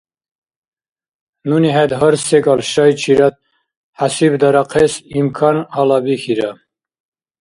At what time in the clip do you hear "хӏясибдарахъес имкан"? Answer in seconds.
3.97-5.57